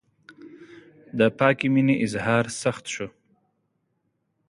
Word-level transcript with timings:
د 1.17 1.19
پاکې 1.37 1.67
مینې 1.73 1.95
اظهار 2.05 2.45
سخت 2.61 2.85
شو. 2.93 3.07